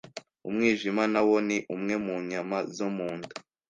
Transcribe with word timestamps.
Umwijima 0.47 1.03
na 1.13 1.21
wo 1.27 1.35
ni 1.47 1.57
umwe 1.75 1.95
mu 2.05 2.15
nyama 2.29 2.57
zo 2.75 2.87
mu 2.95 3.09
nda 3.17 3.33